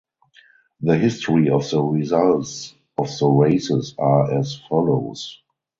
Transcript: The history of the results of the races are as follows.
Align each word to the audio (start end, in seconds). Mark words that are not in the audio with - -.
The 0.81 0.97
history 0.97 1.51
of 1.51 1.69
the 1.69 1.79
results 1.79 2.73
of 2.97 3.07
the 3.19 3.27
races 3.27 3.93
are 3.99 4.33
as 4.33 4.55
follows. 4.67 5.39